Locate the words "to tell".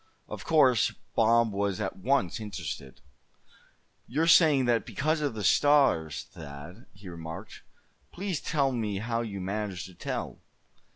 9.85-10.39